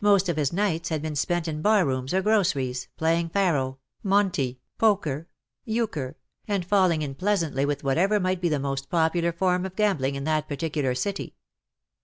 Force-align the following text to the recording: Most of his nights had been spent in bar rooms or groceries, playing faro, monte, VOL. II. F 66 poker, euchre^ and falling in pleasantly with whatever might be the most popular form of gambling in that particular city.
Most 0.00 0.28
of 0.28 0.36
his 0.36 0.52
nights 0.52 0.88
had 0.88 1.00
been 1.00 1.14
spent 1.14 1.46
in 1.46 1.62
bar 1.62 1.86
rooms 1.86 2.12
or 2.12 2.22
groceries, 2.22 2.88
playing 2.96 3.28
faro, 3.28 3.78
monte, 4.02 4.58
VOL. 4.80 4.96
II. 5.06 5.12
F 5.12 5.18
66 5.28 5.28
poker, 5.28 5.28
euchre^ 6.08 6.14
and 6.48 6.66
falling 6.66 7.02
in 7.02 7.14
pleasantly 7.14 7.64
with 7.64 7.84
whatever 7.84 8.18
might 8.18 8.40
be 8.40 8.48
the 8.48 8.58
most 8.58 8.90
popular 8.90 9.30
form 9.30 9.64
of 9.64 9.76
gambling 9.76 10.16
in 10.16 10.24
that 10.24 10.48
particular 10.48 10.96
city. 10.96 11.36